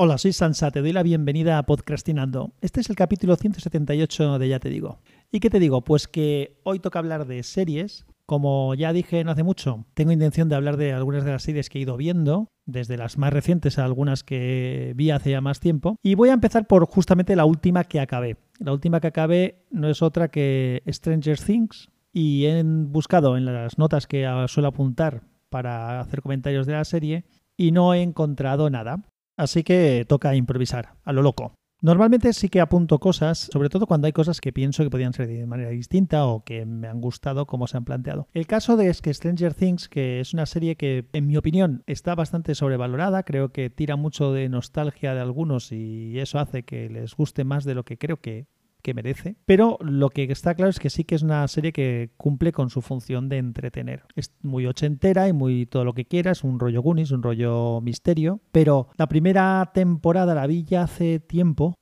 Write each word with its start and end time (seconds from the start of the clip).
Hola, 0.00 0.16
soy 0.16 0.32
Sansa, 0.32 0.70
te 0.70 0.80
doy 0.80 0.92
la 0.92 1.02
bienvenida 1.02 1.58
a 1.58 1.64
Podcastinando. 1.64 2.52
Este 2.60 2.80
es 2.80 2.88
el 2.88 2.94
capítulo 2.94 3.34
178 3.34 4.38
de 4.38 4.48
Ya 4.48 4.60
te 4.60 4.68
digo. 4.68 5.00
¿Y 5.32 5.40
qué 5.40 5.50
te 5.50 5.58
digo? 5.58 5.82
Pues 5.82 6.06
que 6.06 6.60
hoy 6.62 6.78
toca 6.78 7.00
hablar 7.00 7.26
de 7.26 7.42
series. 7.42 8.06
Como 8.24 8.76
ya 8.76 8.92
dije 8.92 9.24
no 9.24 9.32
hace 9.32 9.42
mucho, 9.42 9.86
tengo 9.94 10.12
intención 10.12 10.48
de 10.48 10.54
hablar 10.54 10.76
de 10.76 10.92
algunas 10.92 11.24
de 11.24 11.32
las 11.32 11.42
series 11.42 11.68
que 11.68 11.80
he 11.80 11.82
ido 11.82 11.96
viendo, 11.96 12.46
desde 12.64 12.96
las 12.96 13.18
más 13.18 13.32
recientes 13.32 13.76
a 13.80 13.84
algunas 13.84 14.22
que 14.22 14.92
vi 14.94 15.10
hace 15.10 15.32
ya 15.32 15.40
más 15.40 15.58
tiempo. 15.58 15.96
Y 16.00 16.14
voy 16.14 16.28
a 16.28 16.34
empezar 16.34 16.68
por 16.68 16.86
justamente 16.86 17.34
la 17.34 17.44
última 17.44 17.82
que 17.82 17.98
acabé. 17.98 18.36
La 18.60 18.72
última 18.72 19.00
que 19.00 19.08
acabé 19.08 19.66
no 19.72 19.88
es 19.88 20.00
otra 20.00 20.28
que 20.28 20.80
Stranger 20.86 21.40
Things. 21.40 21.90
Y 22.12 22.46
he 22.46 22.62
buscado 22.62 23.36
en 23.36 23.46
las 23.46 23.78
notas 23.78 24.06
que 24.06 24.32
suelo 24.46 24.68
apuntar 24.68 25.22
para 25.50 25.98
hacer 25.98 26.22
comentarios 26.22 26.68
de 26.68 26.74
la 26.74 26.84
serie 26.84 27.24
y 27.56 27.72
no 27.72 27.94
he 27.94 28.02
encontrado 28.02 28.70
nada. 28.70 29.02
Así 29.38 29.62
que 29.62 30.04
toca 30.06 30.34
improvisar, 30.34 30.96
a 31.04 31.12
lo 31.12 31.22
loco. 31.22 31.54
Normalmente 31.80 32.32
sí 32.32 32.48
que 32.48 32.60
apunto 32.60 32.98
cosas, 32.98 33.48
sobre 33.52 33.68
todo 33.68 33.86
cuando 33.86 34.06
hay 34.06 34.12
cosas 34.12 34.40
que 34.40 34.52
pienso 34.52 34.82
que 34.82 34.90
podrían 34.90 35.12
ser 35.12 35.28
de 35.28 35.46
manera 35.46 35.70
distinta 35.70 36.26
o 36.26 36.42
que 36.42 36.66
me 36.66 36.88
han 36.88 37.00
gustado 37.00 37.46
como 37.46 37.68
se 37.68 37.76
han 37.76 37.84
planteado. 37.84 38.26
El 38.32 38.48
caso 38.48 38.76
de 38.76 38.88
es 38.88 39.00
que 39.00 39.14
Stranger 39.14 39.54
Things, 39.54 39.88
que 39.88 40.18
es 40.18 40.34
una 40.34 40.46
serie 40.46 40.74
que 40.74 41.06
en 41.12 41.28
mi 41.28 41.36
opinión 41.36 41.84
está 41.86 42.16
bastante 42.16 42.56
sobrevalorada, 42.56 43.22
creo 43.22 43.52
que 43.52 43.70
tira 43.70 43.94
mucho 43.94 44.32
de 44.32 44.48
nostalgia 44.48 45.14
de 45.14 45.20
algunos 45.20 45.70
y 45.70 46.18
eso 46.18 46.40
hace 46.40 46.64
que 46.64 46.90
les 46.90 47.14
guste 47.14 47.44
más 47.44 47.64
de 47.64 47.76
lo 47.76 47.84
que 47.84 47.96
creo 47.96 48.16
que 48.16 48.48
que 48.88 48.94
merece. 48.94 49.36
Pero 49.44 49.76
lo 49.82 50.08
que 50.08 50.24
está 50.24 50.54
claro 50.54 50.70
es 50.70 50.78
que 50.78 50.88
sí 50.88 51.04
que 51.04 51.14
es 51.14 51.22
una 51.22 51.46
serie 51.46 51.74
que 51.74 52.10
cumple 52.16 52.52
con 52.52 52.70
su 52.70 52.80
función 52.80 53.28
de 53.28 53.36
entretener. 53.36 54.04
Es 54.16 54.32
muy 54.40 54.64
ochentera 54.66 55.28
y 55.28 55.34
muy 55.34 55.66
todo 55.66 55.84
lo 55.84 55.92
que 55.92 56.06
quieras, 56.06 56.42
un 56.42 56.58
rollo 56.58 56.80
Goonies, 56.80 57.10
un 57.10 57.22
rollo 57.22 57.82
misterio. 57.82 58.40
Pero 58.50 58.88
la 58.96 59.08
primera 59.08 59.72
temporada 59.74 60.34
la 60.34 60.46
vi 60.46 60.64
ya 60.64 60.84
hace 60.84 61.20
tiempo. 61.20 61.74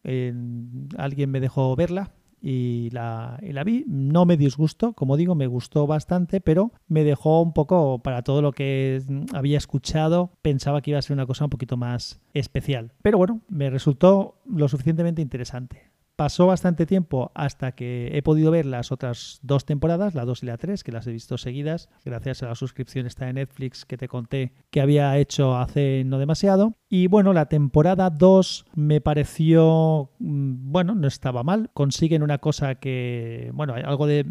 alguien 0.96 1.30
me 1.30 1.38
dejó 1.38 1.76
verla, 1.76 2.10
y 2.40 2.90
la, 2.90 3.38
y 3.42 3.52
la, 3.52 3.64
vi. 3.64 3.84
No 3.86 4.26
me 4.26 4.36
disgustó, 4.36 4.92
como 4.92 5.16
digo, 5.16 5.34
me 5.34 5.46
gustó 5.46 5.86
bastante, 5.86 6.40
pero 6.40 6.72
me 6.88 7.04
dejó 7.04 7.40
un 7.42 7.52
poco 7.52 8.00
para 8.02 8.22
todo 8.22 8.42
lo 8.42 8.52
que 8.52 9.02
había 9.32 9.58
escuchado. 9.58 10.32
Pensaba 10.42 10.80
que 10.80 10.90
iba 10.90 10.98
a 10.98 11.02
ser 11.02 11.14
una 11.14 11.26
cosa 11.26 11.44
un 11.44 11.50
poquito 11.50 11.76
más 11.76 12.20
especial. 12.34 12.92
Pero 13.02 13.18
bueno, 13.18 13.40
me 13.48 13.70
resultó 13.70 14.36
lo 14.44 14.68
suficientemente 14.68 15.22
interesante. 15.22 15.90
Pasó 16.16 16.46
bastante 16.46 16.86
tiempo 16.86 17.30
hasta 17.34 17.72
que 17.72 18.16
he 18.16 18.22
podido 18.22 18.50
ver 18.50 18.64
las 18.64 18.90
otras 18.90 19.38
dos 19.42 19.66
temporadas, 19.66 20.14
la 20.14 20.24
2 20.24 20.44
y 20.44 20.46
la 20.46 20.56
3, 20.56 20.82
que 20.82 20.90
las 20.90 21.06
he 21.06 21.12
visto 21.12 21.36
seguidas, 21.36 21.90
gracias 22.06 22.42
a 22.42 22.48
la 22.48 22.54
suscripción 22.54 23.06
esta 23.06 23.26
de 23.26 23.34
Netflix 23.34 23.84
que 23.84 23.98
te 23.98 24.08
conté 24.08 24.52
que 24.70 24.80
había 24.80 25.18
hecho 25.18 25.58
hace 25.58 26.04
no 26.06 26.18
demasiado. 26.18 26.72
Y 26.88 27.08
bueno, 27.08 27.34
la 27.34 27.50
temporada 27.50 28.08
2 28.08 28.64
me 28.74 29.02
pareció, 29.02 30.10
mm, 30.18 30.72
bueno, 30.72 30.94
no 30.94 31.06
estaba 31.06 31.42
mal. 31.42 31.68
Consiguen 31.74 32.22
una 32.22 32.38
cosa 32.38 32.76
que, 32.76 33.50
bueno, 33.52 33.74
algo 33.74 34.06
de 34.06 34.24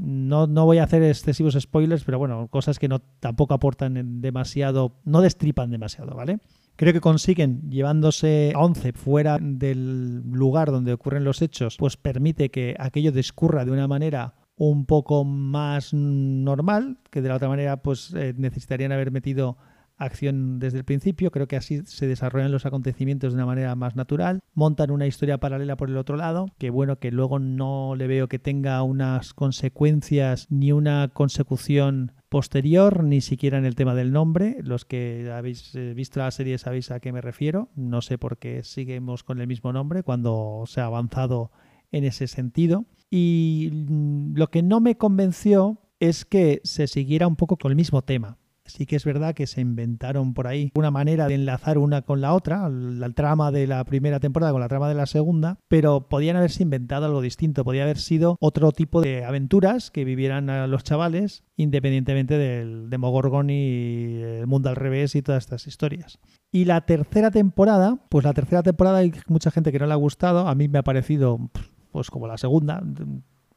no, 0.00 0.46
no, 0.46 0.64
voy 0.64 0.78
a 0.78 0.84
hacer 0.84 1.02
excesivos 1.02 1.58
spoilers, 1.60 2.04
pero 2.04 2.18
bueno, 2.18 2.46
cosas 2.48 2.78
que 2.78 2.86
no 2.86 3.00
tampoco 3.00 3.54
aportan 3.54 4.20
demasiado, 4.20 5.00
no 5.04 5.20
destripan 5.20 5.70
demasiado, 5.70 6.14
¿vale? 6.14 6.38
Creo 6.82 6.94
que 6.94 7.00
consiguen, 7.00 7.70
llevándose 7.70 8.52
a 8.56 8.58
11 8.58 8.92
fuera 8.94 9.38
del 9.40 10.20
lugar 10.32 10.72
donde 10.72 10.92
ocurren 10.92 11.22
los 11.22 11.40
hechos, 11.40 11.76
pues 11.78 11.96
permite 11.96 12.50
que 12.50 12.74
aquello 12.76 13.12
discurra 13.12 13.64
de 13.64 13.70
una 13.70 13.86
manera 13.86 14.34
un 14.56 14.84
poco 14.84 15.22
más 15.24 15.94
normal, 15.94 16.98
que 17.12 17.22
de 17.22 17.28
la 17.28 17.36
otra 17.36 17.48
manera 17.48 17.76
pues 17.82 18.12
eh, 18.14 18.34
necesitarían 18.36 18.90
haber 18.90 19.12
metido 19.12 19.58
acción 19.96 20.58
desde 20.58 20.78
el 20.78 20.84
principio, 20.84 21.30
creo 21.30 21.46
que 21.46 21.54
así 21.54 21.82
se 21.84 22.08
desarrollan 22.08 22.50
los 22.50 22.66
acontecimientos 22.66 23.32
de 23.32 23.36
una 23.36 23.46
manera 23.46 23.76
más 23.76 23.94
natural, 23.94 24.40
montan 24.52 24.90
una 24.90 25.06
historia 25.06 25.38
paralela 25.38 25.76
por 25.76 25.88
el 25.88 25.96
otro 25.96 26.16
lado, 26.16 26.46
que 26.58 26.70
bueno, 26.70 26.96
que 26.96 27.12
luego 27.12 27.38
no 27.38 27.94
le 27.94 28.08
veo 28.08 28.26
que 28.26 28.40
tenga 28.40 28.82
unas 28.82 29.34
consecuencias 29.34 30.48
ni 30.50 30.72
una 30.72 31.06
consecución 31.14 32.10
posterior, 32.32 33.04
ni 33.04 33.20
siquiera 33.20 33.58
en 33.58 33.66
el 33.66 33.74
tema 33.74 33.94
del 33.94 34.10
nombre. 34.10 34.56
Los 34.62 34.86
que 34.86 35.30
habéis 35.30 35.74
eh, 35.74 35.92
visto 35.92 36.18
la 36.18 36.30
serie 36.30 36.56
sabéis 36.56 36.90
a 36.90 36.98
qué 36.98 37.12
me 37.12 37.20
refiero. 37.20 37.68
No 37.76 38.00
sé 38.00 38.16
por 38.16 38.38
qué 38.38 38.64
seguimos 38.64 39.22
con 39.22 39.38
el 39.38 39.46
mismo 39.46 39.70
nombre 39.70 40.02
cuando 40.02 40.64
se 40.66 40.80
ha 40.80 40.86
avanzado 40.86 41.50
en 41.90 42.04
ese 42.04 42.28
sentido. 42.28 42.86
Y 43.10 43.68
mm, 43.70 44.34
lo 44.34 44.50
que 44.50 44.62
no 44.62 44.80
me 44.80 44.96
convenció 44.96 45.82
es 46.00 46.24
que 46.24 46.62
se 46.64 46.86
siguiera 46.86 47.26
un 47.26 47.36
poco 47.36 47.58
con 47.58 47.70
el 47.70 47.76
mismo 47.76 48.00
tema. 48.00 48.38
Sí 48.64 48.86
que 48.86 48.96
es 48.96 49.04
verdad 49.04 49.34
que 49.34 49.46
se 49.46 49.60
inventaron 49.60 50.34
por 50.34 50.46
ahí 50.46 50.70
una 50.74 50.90
manera 50.90 51.26
de 51.26 51.34
enlazar 51.34 51.78
una 51.78 52.02
con 52.02 52.20
la 52.20 52.32
otra, 52.34 52.68
la 52.68 53.10
trama 53.10 53.50
de 53.50 53.66
la 53.66 53.84
primera 53.84 54.20
temporada 54.20 54.52
con 54.52 54.60
la 54.60 54.68
trama 54.68 54.88
de 54.88 54.94
la 54.94 55.06
segunda, 55.06 55.58
pero 55.68 56.08
podían 56.08 56.36
haberse 56.36 56.62
inventado 56.62 57.06
algo 57.06 57.20
distinto, 57.20 57.64
podía 57.64 57.82
haber 57.82 57.98
sido 57.98 58.36
otro 58.40 58.72
tipo 58.72 59.00
de 59.00 59.24
aventuras 59.24 59.90
que 59.90 60.04
vivieran 60.04 60.48
a 60.48 60.66
los 60.66 60.84
chavales 60.84 61.44
independientemente 61.56 62.38
del 62.38 62.88
Demogorgon 62.88 63.50
y 63.50 64.20
el 64.22 64.46
mundo 64.46 64.68
al 64.68 64.76
revés 64.76 65.14
y 65.14 65.22
todas 65.22 65.44
estas 65.44 65.66
historias. 65.66 66.18
Y 66.50 66.64
la 66.64 66.82
tercera 66.82 67.30
temporada, 67.30 67.98
pues 68.08 68.24
la 68.24 68.32
tercera 68.32 68.62
temporada 68.62 68.98
hay 68.98 69.12
mucha 69.28 69.50
gente 69.50 69.72
que 69.72 69.78
no 69.78 69.86
le 69.86 69.92
ha 69.92 69.96
gustado, 69.96 70.48
a 70.48 70.54
mí 70.54 70.68
me 70.68 70.78
ha 70.78 70.84
parecido 70.84 71.50
pues 71.90 72.10
como 72.10 72.26
la 72.26 72.38
segunda, 72.38 72.82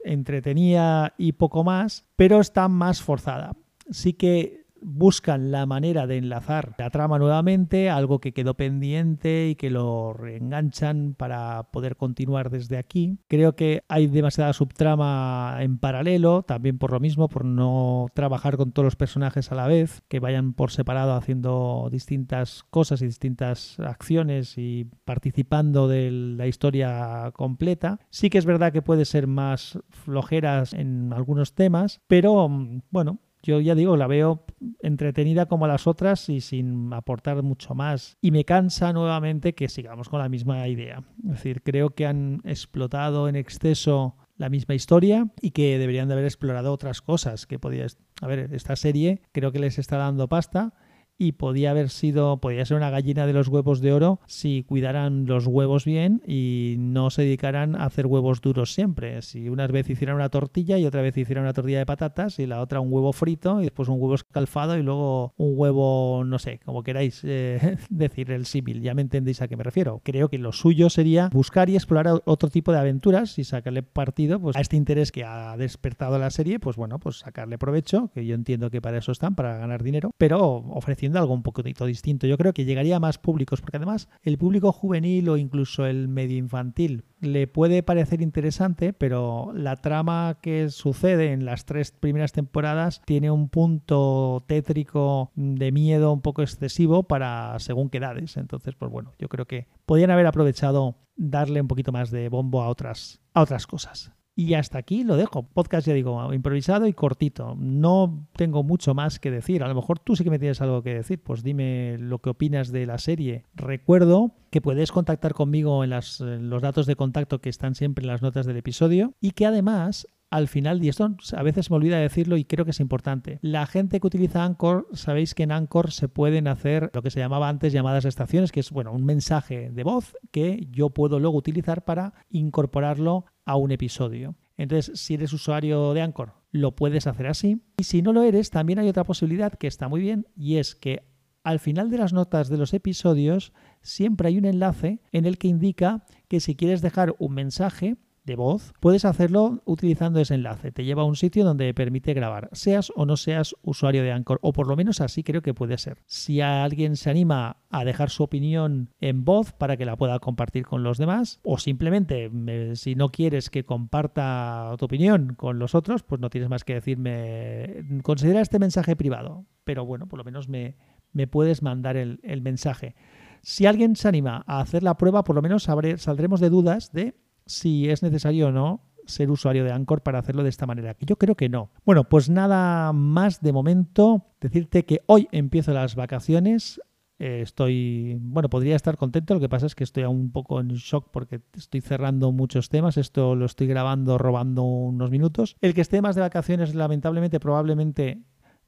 entretenía 0.04 1.14
y 1.18 1.34
poco 1.34 1.64
más, 1.64 2.06
pero 2.16 2.40
está 2.40 2.68
más 2.68 3.02
forzada. 3.02 3.56
Sí 3.90 4.14
que 4.14 4.65
buscan 4.82 5.52
la 5.52 5.66
manera 5.66 6.08
de 6.08 6.18
enlazar 6.18 6.76
la 6.78 6.90
trama 6.90 7.20
nuevamente, 7.20 7.90
algo 7.90 8.20
que 8.20 8.34
quedó 8.34 8.56
pendiente 8.56 9.50
y 9.50 9.56
que 9.56 9.70
lo 9.70 10.14
reenganchan 10.14 11.16
para 11.18 11.72
poder 11.72 11.96
continuar 11.96 12.50
desde 12.50 12.78
aquí. 12.78 13.18
Creo 13.28 13.56
que 13.56 13.84
hay 13.88 14.08
demasiada 14.08 14.54
subtrama 14.54 15.58
en 15.60 15.78
paralelo, 15.78 16.44
también 16.44 16.78
por 16.78 16.92
lo 16.92 17.00
mismo, 17.00 17.30
por 17.30 17.46
no 17.46 18.08
trabajar 18.14 18.58
con 18.58 18.72
todos 18.72 18.86
los 18.86 18.96
personajes 18.96 19.52
a 19.52 19.56
la 19.56 19.68
vez, 19.68 20.02
que 20.08 20.20
vayan 20.20 20.54
por 20.54 20.72
separado 20.72 21.14
haciendo 21.16 21.90
distintas 21.92 22.64
cosas 22.70 23.02
y 23.02 23.06
distintas 23.06 23.80
acciones 23.80 24.58
y 24.58 24.90
participando 25.06 25.88
de 25.88 26.12
la 26.12 26.48
historia 26.48 27.32
completa. 27.34 28.00
Sí 28.10 28.30
que 28.30 28.38
es 28.38 28.46
verdad 28.46 28.72
que 28.72 28.82
puede 28.82 29.06
ser 29.06 29.28
más 29.28 29.80
flojeras 29.90 30.74
en 30.74 31.14
algunos 31.14 31.54
temas, 31.54 32.02
pero 32.08 32.50
bueno, 32.92 33.20
yo 33.46 33.60
ya 33.62 33.76
digo, 33.76 33.96
la 33.96 34.08
veo 34.08 34.44
entretenida 34.82 35.46
como 35.46 35.68
las 35.68 35.88
otras 35.88 36.28
y 36.30 36.42
sin 36.42 36.92
aportar 36.94 37.44
mucho 37.44 37.76
más. 37.76 38.18
Y 38.22 38.32
me 38.32 38.44
cansa 38.44 38.92
nuevamente 38.92 39.54
que 39.54 39.70
sigamos 39.70 40.10
con 40.10 40.20
la 40.20 40.30
misma 40.30 40.68
idea. 40.68 41.04
Es 41.24 41.32
decir, 41.32 41.62
creo 41.62 41.92
que 41.92 42.08
han 42.08 42.42
explotado 42.44 43.30
en 43.30 43.36
exceso 43.36 44.18
la 44.38 44.50
misma 44.50 44.76
historia 44.76 45.30
y 45.42 45.52
que 45.52 45.78
deberían 45.78 46.08
de 46.08 46.16
haber 46.16 46.26
explorado 46.26 46.74
otras 46.74 47.02
cosas 47.02 47.46
que 47.46 47.60
podía 47.60 47.86
a 48.22 48.28
ver 48.28 48.54
esta 48.54 48.76
serie 48.76 49.22
creo 49.32 49.52
que 49.52 49.60
les 49.60 49.80
está 49.80 49.98
dando 49.98 50.28
pasta 50.28 50.74
y 51.18 51.34
podía 51.34 51.72
haber 51.72 51.90
sido, 51.90 52.38
podía 52.40 52.66
ser 52.66 52.78
una 52.78 52.90
gallina 52.90 53.26
de 53.26 53.34
los 53.34 53.48
huevos 53.48 53.82
de 53.82 53.94
oro 53.94 54.20
si 54.26 54.64
cuidaran 54.64 55.26
los 55.26 55.48
huevos 55.48 55.86
bien 55.86 56.22
y 56.28 56.76
no 56.78 57.10
se 57.10 57.24
dedicaran 57.24 57.76
a 57.76 57.86
hacer 57.86 58.06
huevos 58.08 58.42
duros 58.42 58.74
siempre. 58.74 59.22
Si 59.22 59.50
una 59.50 59.68
vez 59.68 59.90
hicieran 59.90 60.16
una 60.16 60.30
tortilla 60.30 60.78
y 60.78 60.86
otra 60.86 61.02
vez 61.02 61.18
hicieran 61.18 61.44
una 61.44 61.54
tortilla 61.54 61.80
de 61.80 61.86
patatas 61.86 62.40
y 62.40 62.46
la 62.46 62.62
otra 62.62 62.80
un 62.80 62.92
huevo 62.92 63.14
frito 63.14 63.62
y 63.62 63.66
después 63.66 63.90
un 63.90 64.00
huevo 64.00 64.16
escalfado 64.16 64.78
y 64.78 64.84
luego 64.84 65.34
un 65.38 65.54
huevo, 65.56 66.24
no 66.26 66.40
sé, 66.40 66.60
como 66.66 66.84
queráis 66.84 67.22
eh, 67.24 67.78
decir 67.90 68.32
el 68.32 68.46
símil, 68.46 68.82
ya 68.82 68.94
me 68.94 69.02
entendéis 69.02 69.42
a 69.42 69.48
qué 69.48 69.56
me 69.56 69.64
refiero. 69.64 70.02
Creo 70.04 70.30
que 70.30 70.38
lo 70.38 70.52
suyo 70.52 70.90
sería 70.90 71.30
buscar 71.32 71.70
y 71.70 71.76
explorar 71.76 72.22
otro 72.26 72.50
tipo 72.50 72.72
de 72.72 72.80
aventuras 72.80 73.40
y 73.40 73.44
sacarle 73.44 73.84
partido 73.84 74.40
pues, 74.40 74.56
a 74.56 74.62
este 74.62 74.76
interés 74.76 75.12
que 75.12 75.24
ha 75.24 75.56
despertado 75.58 76.20
la 76.20 76.30
serie, 76.30 76.60
pues 76.60 76.76
bueno, 76.76 77.00
pues 77.00 77.20
sacarle 77.20 77.58
provecho, 77.58 78.12
que 78.14 78.26
yo 78.26 78.36
entiendo 78.36 78.70
que 78.70 78.82
para 78.82 78.98
eso 78.98 79.12
están, 79.12 79.36
para 79.36 79.58
ganar 79.58 79.84
dinero, 79.84 80.12
pero 80.18 80.42
ofreciendo 80.56 81.05
algo 81.14 81.34
un 81.34 81.44
poquito 81.44 81.86
distinto. 81.86 82.28
Yo 82.28 82.38
creo 82.38 82.54
que 82.54 82.66
llegaría 82.66 82.98
a 82.98 83.00
más 83.00 83.18
públicos, 83.18 83.62
porque 83.62 83.78
además 83.78 84.10
el 84.24 84.38
público 84.38 84.72
juvenil 84.72 85.30
o 85.30 85.38
incluso 85.38 85.86
el 85.86 86.08
medio 86.08 86.38
infantil 86.38 87.04
le 87.22 87.48
puede 87.48 87.84
parecer 87.84 88.22
interesante, 88.22 88.94
pero 88.94 89.52
la 89.54 89.78
trama 89.78 90.38
que 90.42 90.70
sucede 90.70 91.32
en 91.32 91.46
las 91.46 91.66
tres 91.66 91.92
primeras 91.92 92.32
temporadas 92.32 93.02
tiene 93.06 93.32
un 93.32 93.50
punto 93.50 94.44
tétrico 94.48 95.32
de 95.36 95.72
miedo 95.72 96.12
un 96.12 96.22
poco 96.22 96.42
excesivo 96.42 97.04
para 97.04 97.58
según 97.60 97.90
qué 97.90 97.98
edades. 97.98 98.38
Entonces, 98.38 98.76
pues 98.76 98.92
bueno, 98.92 99.14
yo 99.20 99.28
creo 99.30 99.46
que 99.46 99.68
podrían 99.86 100.12
haber 100.12 100.28
aprovechado 100.28 100.98
darle 101.16 101.62
un 101.62 101.68
poquito 101.68 101.92
más 101.92 102.12
de 102.12 102.30
bombo 102.30 102.62
a 102.62 102.70
otras, 102.70 103.22
a 103.34 103.42
otras 103.42 103.68
cosas. 103.68 104.12
Y 104.38 104.54
hasta 104.56 104.78
aquí 104.78 105.06
lo 105.06 105.16
dejo. 105.16 105.44
Podcast, 105.44 105.88
ya 105.88 105.94
digo, 105.94 106.34
improvisado 106.34 106.88
y 106.88 106.94
cortito. 106.94 107.56
No 107.58 108.28
tengo 108.36 108.64
mucho 108.64 108.94
más 108.94 109.18
que 109.18 109.32
decir. 109.32 109.64
A 109.64 109.70
lo 109.70 109.76
mejor 109.76 110.00
tú 110.00 110.18
sí 110.18 110.26
que 110.26 110.30
me 110.30 110.40
tienes 110.40 110.62
algo 110.62 110.84
que 110.84 110.94
decir. 110.94 111.24
Pues 111.24 111.42
dime 111.42 111.98
lo 112.00 112.20
que 112.20 112.32
opinas 112.32 112.72
de 112.72 112.86
la 112.86 112.98
serie. 112.98 113.46
Recuerdo 113.54 114.34
que 114.50 114.60
puedes 114.60 114.92
contactar 114.92 115.34
conmigo 115.34 115.86
en, 115.86 115.92
las, 115.92 116.20
los 116.20 116.62
datos 116.62 116.86
de 116.86 116.98
contacto 116.98 117.40
que 117.40 117.50
están 117.50 117.76
siempre 117.76 118.04
en 118.04 118.08
las 118.08 118.22
notas 118.22 118.46
del 118.46 118.58
episodio 118.58 119.14
y 119.22 119.32
que 119.32 119.46
además 119.46 120.08
al 120.32 120.48
final, 120.48 120.84
y 120.84 120.90
esto 120.90 121.16
a 121.38 121.44
veces 121.44 121.70
me 121.70 121.78
olvida 121.78 121.98
decirlo 121.98 122.36
y 122.36 122.44
creo 122.46 122.66
que 122.66 122.72
es 122.72 122.80
importante, 122.80 123.40
la 123.42 123.66
gente 123.68 124.00
que 124.00 124.08
utiliza 124.08 124.44
Anchor, 124.44 124.88
sabéis 124.92 125.34
que 125.34 125.44
en 125.44 125.52
Anchor 125.52 125.92
se 125.92 126.10
pueden 126.10 126.48
hacer 126.48 126.90
lo 126.94 127.02
que 127.02 127.12
se 127.12 127.20
llamaba 127.20 127.48
antes 127.48 127.72
llamadas 127.72 128.04
de 128.04 128.10
estaciones, 128.10 128.52
que 128.52 128.60
es 128.60 128.72
bueno, 128.72 128.92
un 128.92 129.06
mensaje 129.06 129.70
de 129.72 129.84
voz 129.84 130.18
que 130.32 130.68
yo 130.72 130.90
puedo 130.90 131.20
luego 131.20 131.38
utilizar 131.38 131.86
para 131.86 132.14
incorporarlo 132.30 133.26
a 133.46 133.56
un 133.56 133.72
episodio. 133.72 134.36
Entonces, 134.58 135.00
si 135.00 135.14
eres 135.14 135.34
usuario 135.34 135.94
de 135.94 136.02
Anchor, 136.02 136.34
lo 136.52 136.76
puedes 136.76 137.08
hacer 137.08 137.28
así. 137.28 137.62
Y 137.78 137.84
si 137.84 138.02
no 138.02 138.14
lo 138.14 138.24
eres, 138.24 138.50
también 138.50 138.80
hay 138.80 138.90
otra 138.90 139.04
posibilidad 139.04 139.54
que 139.54 139.68
está 139.68 139.88
muy 139.88 140.02
bien 140.02 140.28
y 140.36 140.58
es 140.58 140.76
que 140.76 141.04
al 141.44 141.60
final 141.60 141.92
de 141.92 142.00
las 142.00 142.12
notas 142.12 142.50
de 142.50 142.58
los 142.58 142.74
episodios 142.74 143.54
siempre 143.84 144.30
hay 144.30 144.40
un 144.40 144.46
enlace 144.46 145.00
en 145.12 145.26
el 145.26 145.38
que 145.38 145.48
indica 145.48 146.04
que 146.28 146.40
si 146.40 146.56
quieres 146.56 146.82
dejar 146.82 147.16
un 147.20 147.36
mensaje 147.36 147.98
de 148.26 148.36
voz, 148.36 148.74
puedes 148.80 149.06
hacerlo 149.06 149.62
utilizando 149.66 150.20
ese 150.20 150.36
enlace. 150.36 150.72
Te 150.72 150.84
lleva 150.84 151.04
a 151.04 151.06
un 151.06 151.16
sitio 151.16 151.46
donde 151.46 151.74
permite 151.74 152.14
grabar, 152.14 152.50
seas 152.54 152.92
o 152.96 153.06
no 153.06 153.18
seas 153.18 153.56
usuario 153.62 154.04
de 154.04 154.12
Anchor, 154.12 154.40
o 154.42 154.52
por 154.52 154.68
lo 154.68 154.76
menos 154.76 155.02
así 155.02 155.24
creo 155.24 155.42
que 155.42 155.54
puede 155.54 155.78
ser. 155.78 156.00
Si 156.06 156.42
alguien 156.42 156.96
se 156.96 157.10
anima 157.10 157.58
a 157.70 157.86
dejar 157.86 158.10
su 158.10 158.24
opinión 158.24 158.90
en 159.00 159.26
voz 159.26 159.54
para 159.54 159.78
que 159.78 159.86
la 159.86 159.96
pueda 159.96 160.20
compartir 160.20 160.66
con 160.66 160.84
los 160.84 160.98
demás, 160.98 161.40
o 161.44 161.58
simplemente 161.58 162.32
si 162.76 162.96
no 162.96 163.10
quieres 163.10 163.50
que 163.50 163.64
comparta 163.64 164.74
tu 164.78 164.86
opinión 164.86 165.36
con 165.36 165.60
los 165.60 165.76
otros, 165.76 166.04
pues 166.04 166.20
no 166.20 166.30
tienes 166.30 166.50
más 166.50 166.64
que 166.64 166.76
decirme, 166.76 167.86
considera 168.04 168.42
este 168.42 168.60
mensaje 168.60 168.96
privado, 168.96 169.46
pero 169.64 169.86
bueno, 169.86 170.08
por 170.08 170.18
lo 170.18 170.24
menos 170.24 170.50
me, 170.50 170.76
me 171.12 171.28
puedes 171.28 171.62
mandar 171.62 171.96
el, 171.96 172.20
el 172.24 172.42
mensaje. 172.42 172.96
Si 173.42 173.68
alguien 173.68 173.96
se 173.96 174.08
anima 174.08 174.44
a 174.48 174.60
hacer 174.60 174.82
la 174.82 174.98
prueba, 174.98 175.24
por 175.24 175.36
lo 175.36 175.42
menos 175.44 175.64
saldremos 175.64 176.40
de 176.40 176.50
dudas 176.50 176.92
de 176.92 177.14
si 177.46 177.90
es 177.90 178.04
necesario 178.04 178.48
o 178.48 178.52
no 178.52 178.82
ser 179.08 179.30
usuario 179.30 179.64
de 179.64 179.72
Anchor 179.72 180.02
para 180.02 180.20
hacerlo 180.20 180.44
de 180.44 180.50
esta 180.50 180.66
manera. 180.66 180.96
Yo 181.00 181.18
creo 181.18 181.36
que 181.36 181.50
no. 181.50 181.72
Bueno, 181.86 182.06
pues 182.06 182.30
nada 182.30 182.92
más 182.94 183.42
de 183.42 183.54
momento. 183.54 184.26
Decirte 184.42 184.86
que 184.86 185.02
hoy 185.06 185.28
empiezo 185.32 185.74
las 185.74 185.96
vacaciones. 185.96 186.82
Eh, 187.18 187.42
estoy, 187.42 188.18
bueno, 188.20 188.50
podría 188.50 188.76
estar 188.76 188.98
contento, 188.98 189.34
lo 189.34 189.40
que 189.40 189.48
pasa 189.48 189.68
es 189.68 189.74
que 189.74 189.86
estoy 189.86 190.04
un 190.04 190.34
poco 190.34 190.60
en 190.60 190.68
shock 190.68 191.12
porque 191.12 191.40
estoy 191.56 191.80
cerrando 191.80 192.34
muchos 192.34 192.68
temas, 192.68 192.98
esto 192.98 193.36
lo 193.36 193.46
estoy 193.46 193.68
grabando 193.68 194.18
robando 194.18 194.64
unos 194.64 195.12
minutos. 195.12 195.56
El 195.62 195.74
que 195.74 195.80
esté 195.80 196.02
más 196.02 196.16
de 196.16 196.22
vacaciones, 196.22 196.76
lamentablemente, 196.76 197.40
probablemente 197.40 198.26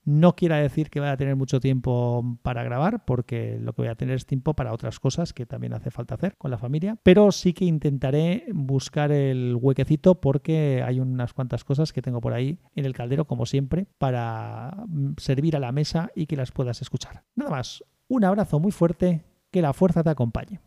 no 0.08 0.38
quiera 0.38 0.56
decir 0.58 0.90
que 0.90 1.02
vaya 1.02 1.12
a 1.12 1.18
tener 1.18 1.36
mucho 1.36 1.60
tiempo 1.60 2.40
para 2.42 2.64
grabar, 2.64 3.04
porque 3.04 3.60
lo 3.62 3.74
que 3.74 3.82
voy 3.82 3.90
a 3.90 3.96
tener 3.96 4.16
es 4.16 4.26
tiempo 4.26 4.54
para 4.54 4.72
otras 4.72 5.02
cosas 5.02 5.34
que 5.34 5.46
también 5.46 5.74
hace 5.74 5.92
falta 5.92 6.16
hacer 6.16 6.38
con 6.38 6.50
la 6.50 6.58
familia. 6.58 6.98
Pero 7.04 7.34
sí 7.34 7.52
que 7.52 7.66
intentaré 7.66 8.46
buscar 8.54 9.12
el 9.12 9.58
huequecito 9.60 10.22
porque 10.22 10.82
hay 10.86 11.02
unas 11.02 11.34
cuantas 11.34 11.66
cosas 11.66 11.92
que 11.92 12.02
tengo 12.02 12.22
por 12.22 12.32
ahí 12.32 12.58
en 12.74 12.86
el 12.86 12.94
caldero, 12.94 13.26
como 13.26 13.46
siempre, 13.46 13.86
para 13.98 14.86
mm, 14.88 15.16
servir 15.18 15.58
a 15.58 15.60
la 15.60 15.74
mesa 15.74 16.10
y 16.16 16.26
que 16.26 16.38
las 16.38 16.54
puedas 16.54 16.82
escuchar. 16.82 17.26
Nada 17.36 17.52
más, 17.52 17.84
un 18.08 18.24
abrazo 18.24 18.62
muy 18.62 18.72
fuerte, 18.72 19.26
que 19.52 19.62
la 19.62 19.74
fuerza 19.74 20.04
te 20.04 20.10
acompañe. 20.10 20.62